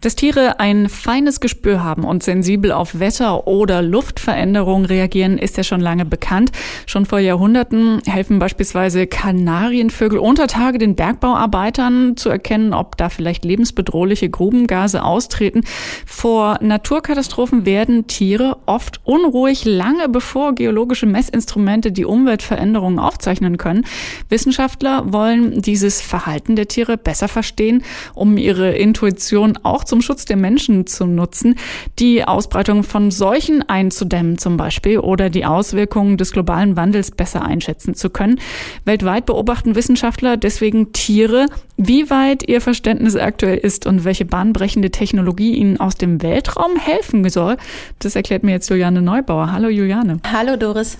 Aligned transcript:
Dass 0.00 0.16
Tiere 0.16 0.60
ein 0.60 0.88
feines 0.88 1.40
Gespür 1.40 1.84
haben 1.84 2.04
und 2.04 2.22
sensibel 2.22 2.72
auf 2.72 3.00
Wetter- 3.00 3.46
oder 3.46 3.82
Luftveränderungen 3.82 4.86
reagieren, 4.86 5.36
ist 5.36 5.58
ja 5.58 5.62
schon 5.62 5.80
lange 5.82 6.06
bekannt. 6.06 6.52
Schon 6.86 7.04
vor 7.04 7.18
Jahrhunderten 7.18 8.00
helfen 8.06 8.38
beispielsweise 8.38 9.06
Kanarienvögel 9.06 10.18
unter 10.18 10.46
Tage 10.46 10.78
den 10.78 10.96
Bergbauarbeitern 10.96 12.16
zu 12.16 12.30
erkennen, 12.30 12.72
ob 12.72 12.96
da 12.96 13.10
vielleicht 13.10 13.44
lebensbedrohliche 13.44 14.30
Grubengase 14.30 15.04
austreten. 15.04 15.64
Vor 16.06 16.56
Naturkatastrophen 16.62 17.66
werden 17.66 18.06
Tiere 18.06 18.56
oft 18.64 19.02
unruhig, 19.04 19.66
lange 19.66 20.08
bevor 20.08 20.54
geologische 20.54 21.04
Messinstrumente 21.04 21.92
die 21.92 22.06
Umweltveränderungen 22.06 22.98
aufzeichnen 22.98 23.58
können. 23.58 23.84
Wissenschaftler 24.30 25.12
wollen 25.12 25.60
dieses 25.60 26.00
Verhalten 26.00 26.56
der 26.56 26.68
Tiere 26.68 26.96
besser 26.96 27.28
verstehen, 27.28 27.82
um 28.14 28.38
ihre 28.38 28.70
Intuition 28.70 29.58
auch 29.62 29.84
zum 29.90 30.00
Schutz 30.02 30.24
der 30.24 30.36
Menschen 30.36 30.86
zu 30.86 31.04
nutzen, 31.04 31.56
die 31.98 32.24
Ausbreitung 32.24 32.84
von 32.84 33.10
Seuchen 33.10 33.68
einzudämmen 33.68 34.38
zum 34.38 34.56
Beispiel 34.56 35.00
oder 35.00 35.30
die 35.30 35.44
Auswirkungen 35.44 36.16
des 36.16 36.30
globalen 36.30 36.76
Wandels 36.76 37.10
besser 37.10 37.44
einschätzen 37.44 37.94
zu 37.94 38.08
können. 38.08 38.38
Weltweit 38.84 39.26
beobachten 39.26 39.74
Wissenschaftler 39.74 40.36
deswegen 40.36 40.92
Tiere, 40.92 41.46
wie 41.76 42.08
weit 42.08 42.48
ihr 42.48 42.60
Verständnis 42.60 43.16
aktuell 43.16 43.58
ist 43.58 43.84
und 43.84 44.04
welche 44.04 44.24
bahnbrechende 44.24 44.92
Technologie 44.92 45.56
ihnen 45.56 45.80
aus 45.80 45.96
dem 45.96 46.22
Weltraum 46.22 46.76
helfen 46.76 47.28
soll. 47.28 47.56
Das 47.98 48.14
erklärt 48.14 48.44
mir 48.44 48.52
jetzt 48.52 48.70
Juliane 48.70 49.02
Neubauer. 49.02 49.50
Hallo 49.50 49.68
Juliane. 49.68 50.20
Hallo 50.32 50.56
Doris. 50.56 50.98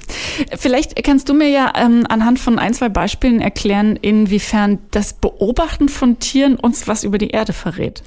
Vielleicht 0.58 1.00
kannst 1.04 1.28
du 1.28 1.34
mir 1.34 1.48
ja 1.48 1.72
ähm, 1.76 2.06
anhand 2.08 2.40
von 2.40 2.58
ein, 2.58 2.74
zwei 2.74 2.88
Beispielen 2.88 3.40
erklären, 3.40 3.94
inwiefern 3.94 4.78
das 4.90 5.12
Beobachten 5.12 5.88
von 5.88 6.18
Tieren 6.18 6.56
uns 6.56 6.88
was 6.88 7.04
über 7.04 7.18
die 7.18 7.28
Erde 7.28 7.52
verrät. 7.52 8.02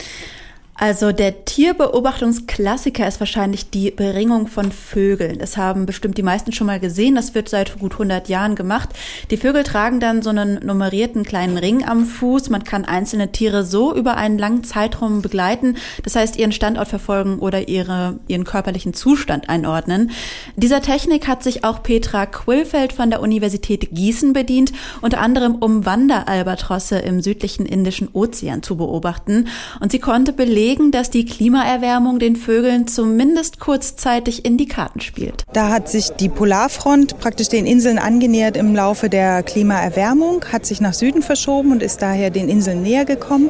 Also 0.75 1.11
der 1.11 1.45
Tierbeobachtungsklassiker 1.45 3.07
ist 3.07 3.19
wahrscheinlich 3.19 3.69
die 3.69 3.91
Beringung 3.91 4.47
von 4.47 4.71
Vögeln. 4.71 5.38
Das 5.38 5.55
haben 5.55 5.85
bestimmt 5.85 6.17
die 6.17 6.23
meisten 6.23 6.52
schon 6.52 6.66
mal 6.66 6.79
gesehen. 6.79 7.13
Das 7.13 7.35
wird 7.35 7.47
seit 7.47 7.77
gut 7.77 7.93
100 7.93 8.27
Jahren 8.27 8.55
gemacht. 8.55 8.89
Die 9.29 9.38
Vögel 9.38 9.63
tragen 9.63 9.99
dann 9.99 10.23
so 10.23 10.31
einen 10.31 10.66
nummerierten 10.66 11.23
kleinen 11.23 11.59
Ring 11.59 11.88
am 11.88 12.05
Fuß. 12.07 12.49
Man 12.49 12.63
kann 12.63 12.85
einzelne 12.85 13.31
Tiere 13.31 13.63
so 13.63 13.95
über 13.95 14.17
einen 14.17 14.39
langen 14.39 14.63
Zeitraum 14.63 15.21
begleiten. 15.21 15.77
Das 16.03 16.16
heißt, 16.16 16.38
ihren 16.38 16.51
Standort 16.51 16.88
verfolgen 16.88 17.38
oder 17.38 17.67
ihre, 17.67 18.19
ihren 18.27 18.44
körperlichen 18.44 18.95
Zustand 18.95 19.49
einordnen. 19.49 20.09
Dieser 20.55 20.81
Technik 20.81 21.27
hat 21.27 21.44
sich 21.44 21.63
auch 21.63 21.83
Petra 21.83 22.25
Quillfeld 22.25 22.94
von 22.94 23.11
der 23.11 23.21
Universität 23.21 23.89
Gießen 23.91 24.33
bedient, 24.33 24.73
unter 25.01 25.19
anderem 25.19 25.55
um 25.55 25.85
Wanderalbatrosse 25.85 26.97
im 26.97 27.21
südlichen 27.21 27.67
Indischen 27.67 28.09
Ozean 28.11 28.63
zu 28.63 28.75
beobachten. 28.75 29.47
Und 29.79 29.91
sie 29.91 29.99
konnte 29.99 30.33
belegen, 30.33 30.62
belegen, 30.64 30.92
dass 30.92 31.09
die 31.09 31.25
Klimaerwärmung 31.25 32.19
den 32.19 32.38
Vögeln 32.38 32.88
zumindest 32.88 33.59
kurzzeitig 33.59 34.45
in 34.45 34.56
die 34.56 34.66
Karten 34.66 35.02
spielt. 35.02 35.44
Da 35.52 35.67
hat 35.67 35.89
sich 35.89 36.11
die 36.11 36.30
Polarfront 36.30 37.19
praktisch 37.19 37.50
den 37.50 37.66
Inseln 37.66 38.00
angenähert 38.00 38.56
im 38.56 38.73
Laufe 38.73 39.09
der 39.09 39.44
Klimaerwärmung, 39.44 40.45
hat 40.53 40.66
sich 40.66 40.80
nach 40.80 40.94
Süden 40.94 41.22
verschoben 41.22 41.73
und 41.73 41.84
ist 41.84 42.02
daher 42.02 42.30
den 42.30 42.47
Inseln 42.47 42.81
näher 42.81 43.03
gekommen. 43.03 43.50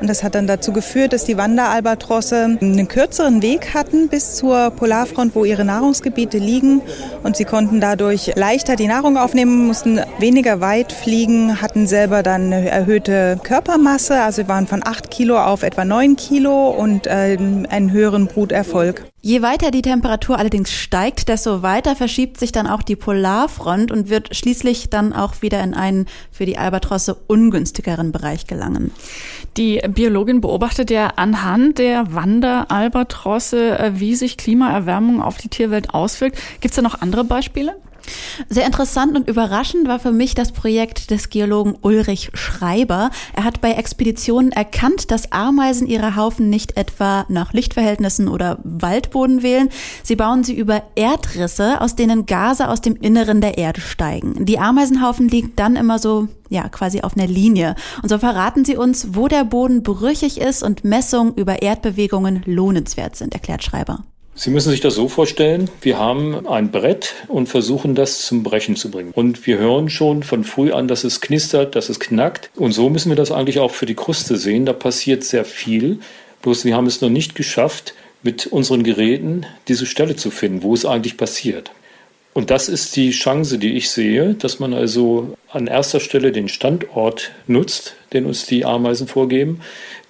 Und 0.00 0.08
das 0.08 0.22
hat 0.24 0.34
dann 0.34 0.46
dazu 0.46 0.72
geführt, 0.72 1.12
dass 1.12 1.26
die 1.26 1.36
Wanderalbatrosse 1.36 2.56
einen 2.58 2.88
kürzeren 2.88 3.42
Weg 3.42 3.74
hatten 3.74 4.08
bis 4.08 4.36
zur 4.36 4.70
Polarfront, 4.70 5.34
wo 5.34 5.44
ihre 5.44 5.66
Nahrungsgebiete 5.66 6.38
liegen. 6.38 6.80
Und 7.22 7.36
sie 7.36 7.44
konnten 7.44 7.82
dadurch 7.82 8.32
leichter 8.36 8.74
die 8.76 8.86
Nahrung 8.88 9.18
aufnehmen, 9.18 9.66
mussten 9.66 10.00
weniger 10.18 10.62
weit 10.62 10.94
fliegen, 10.94 11.60
hatten 11.60 11.86
selber 11.86 12.22
dann 12.22 12.54
eine 12.54 12.70
erhöhte 12.70 13.38
Körpermasse. 13.42 14.22
Also 14.22 14.48
waren 14.48 14.66
von 14.66 14.80
8 14.82 15.10
Kilo 15.10 15.38
auf 15.38 15.62
etwa 15.62 15.84
9 15.84 16.16
Kilo 16.16 16.53
und 16.54 17.06
äh, 17.06 17.36
einen 17.68 17.90
höheren 17.92 18.26
Bruterfolg. 18.26 19.04
Je 19.20 19.42
weiter 19.42 19.70
die 19.70 19.82
Temperatur 19.82 20.38
allerdings 20.38 20.72
steigt, 20.72 21.28
desto 21.28 21.62
weiter 21.62 21.96
verschiebt 21.96 22.38
sich 22.38 22.52
dann 22.52 22.66
auch 22.66 22.82
die 22.82 22.96
Polarfront 22.96 23.90
und 23.90 24.10
wird 24.10 24.36
schließlich 24.36 24.90
dann 24.90 25.12
auch 25.12 25.40
wieder 25.40 25.62
in 25.62 25.74
einen 25.74 26.06
für 26.30 26.44
die 26.44 26.58
Albatrosse 26.58 27.14
ungünstigeren 27.26 28.12
Bereich 28.12 28.46
gelangen. 28.46 28.90
Die 29.56 29.80
Biologin 29.88 30.40
beobachtet 30.40 30.90
ja 30.90 31.12
anhand 31.16 31.78
der 31.78 32.12
Wanderalbatrosse, 32.12 33.78
äh, 33.78 33.92
wie 33.94 34.14
sich 34.14 34.36
Klimaerwärmung 34.36 35.22
auf 35.22 35.38
die 35.38 35.48
Tierwelt 35.48 35.94
auswirkt. 35.94 36.38
Gibt 36.60 36.72
es 36.72 36.76
da 36.76 36.82
noch 36.82 37.00
andere 37.00 37.24
Beispiele? 37.24 37.76
Sehr 38.48 38.66
interessant 38.66 39.16
und 39.16 39.28
überraschend 39.28 39.88
war 39.88 39.98
für 39.98 40.12
mich 40.12 40.34
das 40.34 40.52
Projekt 40.52 41.10
des 41.10 41.30
Geologen 41.30 41.76
Ulrich 41.80 42.30
Schreiber. 42.34 43.10
Er 43.34 43.44
hat 43.44 43.60
bei 43.60 43.72
Expeditionen 43.72 44.52
erkannt, 44.52 45.10
dass 45.10 45.32
Ameisen 45.32 45.86
ihre 45.86 46.16
Haufen 46.16 46.50
nicht 46.50 46.76
etwa 46.76 47.24
nach 47.28 47.52
Lichtverhältnissen 47.52 48.28
oder 48.28 48.58
Waldboden 48.64 49.42
wählen. 49.42 49.68
Sie 50.02 50.16
bauen 50.16 50.44
sie 50.44 50.54
über 50.54 50.82
Erdrisse, 50.96 51.80
aus 51.80 51.96
denen 51.96 52.26
Gase 52.26 52.68
aus 52.68 52.80
dem 52.80 52.96
Inneren 52.96 53.40
der 53.40 53.58
Erde 53.58 53.80
steigen. 53.80 54.44
Die 54.44 54.58
Ameisenhaufen 54.58 55.28
liegen 55.28 55.52
dann 55.56 55.76
immer 55.76 55.98
so 55.98 56.28
ja, 56.50 56.68
quasi 56.68 57.00
auf 57.00 57.16
einer 57.16 57.26
Linie. 57.26 57.74
Und 58.02 58.08
so 58.08 58.18
verraten 58.18 58.64
sie 58.64 58.76
uns, 58.76 59.14
wo 59.14 59.28
der 59.28 59.44
Boden 59.44 59.82
brüchig 59.82 60.40
ist 60.40 60.62
und 60.62 60.84
Messungen 60.84 61.34
über 61.34 61.62
Erdbewegungen 61.62 62.42
lohnenswert 62.46 63.16
sind, 63.16 63.34
erklärt 63.34 63.64
Schreiber. 63.64 64.04
Sie 64.36 64.50
müssen 64.50 64.70
sich 64.70 64.80
das 64.80 64.96
so 64.96 65.08
vorstellen, 65.08 65.70
wir 65.80 65.98
haben 65.98 66.48
ein 66.48 66.72
Brett 66.72 67.14
und 67.28 67.48
versuchen 67.48 67.94
das 67.94 68.26
zum 68.26 68.42
Brechen 68.42 68.74
zu 68.74 68.90
bringen. 68.90 69.12
Und 69.14 69.46
wir 69.46 69.58
hören 69.58 69.88
schon 69.88 70.24
von 70.24 70.42
früh 70.42 70.72
an, 70.72 70.88
dass 70.88 71.04
es 71.04 71.20
knistert, 71.20 71.76
dass 71.76 71.88
es 71.88 72.00
knackt. 72.00 72.50
Und 72.56 72.72
so 72.72 72.90
müssen 72.90 73.10
wir 73.10 73.16
das 73.16 73.30
eigentlich 73.30 73.60
auch 73.60 73.70
für 73.70 73.86
die 73.86 73.94
Kruste 73.94 74.36
sehen. 74.36 74.66
Da 74.66 74.72
passiert 74.72 75.22
sehr 75.22 75.44
viel. 75.44 76.00
Bloß 76.42 76.64
wir 76.64 76.74
haben 76.74 76.86
es 76.86 77.00
noch 77.00 77.10
nicht 77.10 77.36
geschafft, 77.36 77.94
mit 78.24 78.48
unseren 78.48 78.82
Geräten 78.82 79.46
diese 79.68 79.86
Stelle 79.86 80.16
zu 80.16 80.30
finden, 80.30 80.62
wo 80.62 80.74
es 80.74 80.84
eigentlich 80.84 81.16
passiert. 81.16 81.70
Und 82.32 82.50
das 82.50 82.68
ist 82.68 82.96
die 82.96 83.12
Chance, 83.12 83.58
die 83.58 83.76
ich 83.76 83.90
sehe, 83.90 84.34
dass 84.34 84.58
man 84.58 84.74
also 84.74 85.36
an 85.48 85.68
erster 85.68 86.00
Stelle 86.00 86.32
den 86.32 86.48
Standort 86.48 87.30
nutzt, 87.46 87.94
den 88.12 88.26
uns 88.26 88.46
die 88.46 88.64
Ameisen 88.64 89.06
vorgeben, 89.06 89.60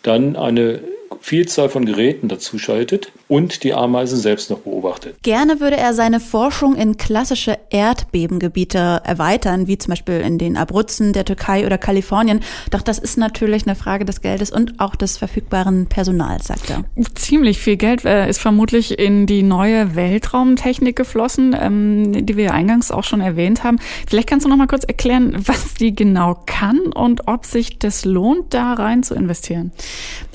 dann 0.03 0.35
eine 0.35 0.81
Vielzahl 1.21 1.69
von 1.69 1.85
Geräten 1.85 2.29
dazu 2.29 2.59
schaltet 2.59 3.13
und 3.35 3.65
die 3.65 3.75
Ameisen 3.75 4.17
selbst 4.17 4.49
noch 4.49 4.61
beobachtet. 4.61 5.17
Gerne 5.23 5.59
würde 5.59 5.77
er 5.77 5.93
seine 5.93 6.21
Forschung 6.21 6.77
in 6.77 6.97
klassische 6.97 7.59
Erdbebengebiete 7.71 9.01
erweitern, 9.03 9.67
wie 9.67 9.77
zum 9.77 9.91
Beispiel 9.91 10.21
in 10.21 10.39
den 10.39 10.57
Abruzzen 10.57 11.13
der 11.13 11.25
Türkei 11.25 11.67
oder 11.67 11.77
Kalifornien. 11.77 12.45
Doch 12.71 12.81
das 12.81 13.01
ist 13.01 13.19
natürlich 13.19 13.67
eine 13.67 13.75
Frage 13.75 14.05
des 14.05 14.21
Geldes 14.21 14.53
und 14.53 14.79
auch 14.79 14.95
des 14.95 15.19
verfügbaren 15.19 15.87
Personals, 15.87 16.47
sagt 16.47 16.71
er. 16.71 16.85
Ziemlich 17.17 17.59
viel 17.59 17.77
Geld 17.77 18.05
äh, 18.05 18.31
ist 18.31 18.41
vermutlich 18.41 19.01
in 19.01 19.27
die 19.27 19.43
neue 19.43 19.97
Weltraumtechnik 19.97 20.95
geflossen, 20.95 21.57
ähm, 21.59 22.25
die 22.25 22.37
wir 22.37 22.55
eingangs 22.55 22.93
auch 22.93 23.03
schon 23.03 23.21
erwähnt 23.21 23.65
haben. 23.65 23.81
Vielleicht 24.07 24.29
kannst 24.29 24.47
du 24.47 24.49
noch 24.49 24.57
mal 24.57 24.69
kurz 24.69 24.85
erklären, 24.85 25.35
was 25.45 25.75
die 25.75 25.93
genau 25.93 26.41
kann 26.47 26.79
und 26.95 27.27
ob 27.27 27.47
sich 27.47 27.81
das 27.81 28.05
lohnt, 28.05 28.55
da 28.55 28.75
rein 28.75 29.03
zu 29.03 29.17
investieren. 29.17 29.73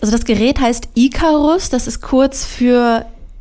Also 0.01 0.11
das 0.11 0.25
Gerät 0.25 0.59
heißt 0.59 0.89
Icarus, 0.95 1.69
das 1.69 1.87
ist 1.87 2.01
kurz 2.01 2.43
für 2.43 2.88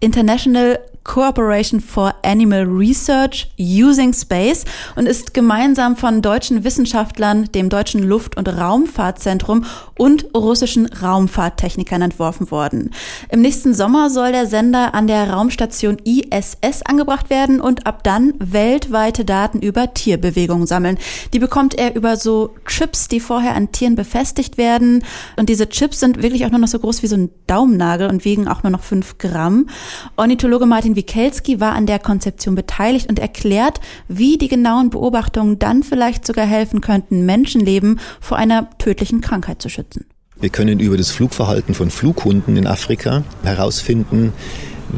International 0.01 0.79
Cooperation 1.09 1.81
for 1.81 2.15
Animal 2.23 2.65
Research 2.65 3.51
Using 3.59 4.13
Space 4.13 4.67
und 4.95 5.07
ist 5.07 5.33
gemeinsam 5.33 5.97
von 5.97 6.21
deutschen 6.21 6.65
Wissenschaftlern, 6.65 7.47
dem 7.53 7.71
Deutschen 7.71 8.03
Luft- 8.03 8.37
und 8.37 8.47
Raumfahrtzentrum 8.47 9.65
und 9.97 10.27
russischen 10.37 10.85
Raumfahrttechnikern 10.87 12.03
entworfen 12.03 12.51
worden. 12.51 12.91
Im 13.31 13.41
nächsten 13.41 13.73
Sommer 13.73 14.11
soll 14.11 14.33
der 14.33 14.47
Sender 14.47 14.95
an 14.95 15.07
der 15.07 15.31
Raumstation 15.31 15.97
ISS 16.05 16.83
angebracht 16.85 17.31
werden 17.31 17.63
und 17.63 17.87
ab 17.87 18.05
dann 18.05 18.35
weltweite 18.39 19.25
Daten 19.25 19.61
über 19.61 19.95
Tierbewegungen 19.95 20.67
sammeln. 20.67 20.99
Die 21.33 21.39
bekommt 21.39 21.75
er 21.75 21.97
über 21.97 22.17
so 22.17 22.55
Chips, 22.67 23.09
die 23.09 23.21
vorher 23.21 23.55
an 23.55 23.73
Tieren 23.73 23.97
befestigt 23.97 24.59
werden. 24.59 25.03
Und 25.37 25.49
diese 25.49 25.71
Chips 25.71 26.01
sind 26.01 26.23
wirklich 26.23 26.45
auch 26.45 26.51
nur 26.51 26.61
noch 26.61 26.69
so 26.69 26.79
groß 26.79 27.03
wie 27.03 27.07
so 27.07 27.17
ein 27.17 27.31
Daumennagel 27.47 28.11
und 28.11 28.27
wiegen 28.27 28.47
auch 28.47 28.63
nur 28.63 28.71
noch 28.71 28.83
fünf 28.83 29.17
Gramm. 29.17 29.71
Ornithologe 30.17 30.67
Martin 30.67 30.98
Wikelski 30.99 31.61
war 31.61 31.75
an 31.75 31.87
der 31.87 32.01
Konzeption 32.01 32.57
beteiligt 32.57 33.09
und 33.09 33.21
erklärt, 33.21 33.81
wie 34.09 34.37
die 34.37 34.49
genauen 34.49 34.91
Beobachtungen 34.91 35.61
dann 35.61 35.85
vielleicht 35.85 36.27
sogar 36.27 36.45
helfen 36.45 36.81
könnten, 36.81 37.25
Menschenleben 37.25 38.01
vor 38.21 38.37
einer 38.37 38.69
tödlichen 38.79 39.21
Krankheit 39.21 39.63
zu 39.63 39.69
schützen. 39.69 40.07
Wir 40.41 40.51
können 40.51 40.81
über 40.81 40.97
das 40.97 41.13
Flugverhalten 41.13 41.75
von 41.75 41.91
Flughunden 41.91 42.57
in 42.57 42.67
Afrika 42.67 43.23
herausfinden, 43.45 44.33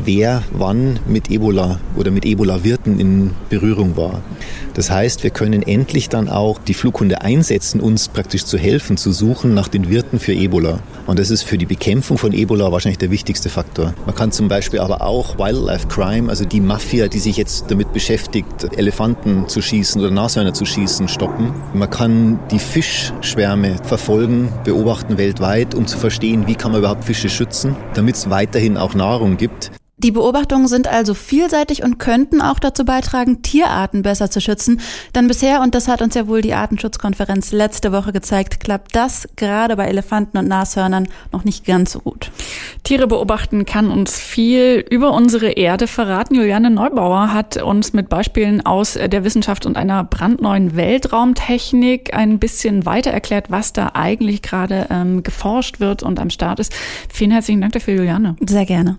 wer 0.04 0.42
wann 0.52 1.00
mit 1.06 1.30
Ebola 1.30 1.80
oder 1.96 2.10
mit 2.10 2.24
Ebola-Wirten 2.24 2.98
in 2.98 3.32
Berührung 3.50 3.96
war. 3.96 4.22
Das 4.74 4.90
heißt, 4.90 5.22
wir 5.22 5.30
können 5.30 5.62
endlich 5.62 6.08
dann 6.08 6.28
auch 6.28 6.58
die 6.58 6.74
Flughunde 6.74 7.22
einsetzen, 7.22 7.80
uns 7.80 8.08
praktisch 8.08 8.44
zu 8.44 8.58
helfen, 8.58 8.96
zu 8.96 9.12
suchen 9.12 9.54
nach 9.54 9.68
den 9.68 9.88
Wirten 9.90 10.18
für 10.18 10.32
Ebola. 10.32 10.80
Und 11.06 11.18
das 11.18 11.30
ist 11.30 11.42
für 11.42 11.58
die 11.58 11.66
Bekämpfung 11.66 12.18
von 12.18 12.32
Ebola 12.32 12.70
wahrscheinlich 12.70 12.98
der 12.98 13.10
wichtigste 13.10 13.48
Faktor. 13.48 13.94
Man 14.06 14.14
kann 14.14 14.32
zum 14.32 14.48
Beispiel 14.48 14.80
aber 14.80 15.02
auch 15.02 15.38
Wildlife 15.38 15.88
Crime, 15.88 16.28
also 16.28 16.44
die 16.44 16.60
Mafia, 16.60 17.08
die 17.08 17.18
sich 17.18 17.36
jetzt 17.36 17.66
damit 17.68 17.92
beschäftigt, 17.92 18.46
Elefanten 18.76 19.48
zu 19.48 19.60
schießen 19.60 20.00
oder 20.00 20.10
Nashörner 20.10 20.54
zu 20.54 20.64
schießen, 20.64 21.08
stoppen. 21.08 21.52
Man 21.74 21.90
kann 21.90 22.38
die 22.50 22.58
Fischschwärme 22.58 23.76
verfolgen, 23.82 24.52
beobachten 24.64 25.18
weltweit, 25.18 25.74
um 25.74 25.86
zu 25.86 25.98
verstehen, 25.98 26.46
wie 26.46 26.54
kann 26.54 26.72
man 26.72 26.80
überhaupt 26.80 27.04
Fische 27.04 27.28
schützen, 27.28 27.76
damit 27.94 28.16
es 28.16 28.30
weiterhin 28.30 28.76
auch 28.76 28.94
Nahrung 28.94 29.36
gibt. 29.36 29.70
Die 30.02 30.12
Beobachtungen 30.12 30.66
sind 30.66 30.88
also 30.88 31.12
vielseitig 31.12 31.82
und 31.82 31.98
könnten 31.98 32.40
auch 32.40 32.58
dazu 32.58 32.86
beitragen, 32.86 33.42
Tierarten 33.42 34.00
besser 34.00 34.30
zu 34.30 34.40
schützen. 34.40 34.80
Denn 35.14 35.28
bisher, 35.28 35.60
und 35.60 35.74
das 35.74 35.88
hat 35.88 36.00
uns 36.00 36.14
ja 36.14 36.26
wohl 36.26 36.40
die 36.40 36.54
Artenschutzkonferenz 36.54 37.52
letzte 37.52 37.92
Woche 37.92 38.10
gezeigt, 38.10 38.60
klappt 38.60 38.96
das 38.96 39.28
gerade 39.36 39.76
bei 39.76 39.88
Elefanten 39.88 40.38
und 40.38 40.48
Nashörnern 40.48 41.06
noch 41.32 41.44
nicht 41.44 41.66
ganz 41.66 41.92
so 41.92 42.00
gut. 42.00 42.30
Tiere 42.82 43.08
beobachten 43.08 43.66
kann 43.66 43.90
uns 43.90 44.18
viel 44.18 44.82
über 44.88 45.12
unsere 45.12 45.50
Erde 45.50 45.86
verraten. 45.86 46.34
Juliane 46.34 46.70
Neubauer 46.70 47.34
hat 47.34 47.62
uns 47.62 47.92
mit 47.92 48.08
Beispielen 48.08 48.64
aus 48.64 48.94
der 48.94 49.22
Wissenschaft 49.24 49.66
und 49.66 49.76
einer 49.76 50.02
brandneuen 50.04 50.76
Weltraumtechnik 50.76 52.14
ein 52.14 52.38
bisschen 52.38 52.86
weiter 52.86 53.10
erklärt, 53.10 53.50
was 53.50 53.74
da 53.74 53.90
eigentlich 53.92 54.40
gerade 54.40 54.86
ähm, 54.88 55.22
geforscht 55.22 55.78
wird 55.78 56.02
und 56.02 56.18
am 56.18 56.30
Start 56.30 56.58
ist. 56.58 56.72
Vielen 57.12 57.32
herzlichen 57.32 57.60
Dank 57.60 57.74
dafür, 57.74 57.94
Juliane. 57.94 58.36
Sehr 58.40 58.64
gerne. 58.64 58.98